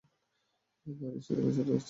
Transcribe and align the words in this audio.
দাদীর 0.85 1.21
সাথে 1.21 1.41
কনসার্টে 1.41 1.69
যাচ্ছি। 1.69 1.79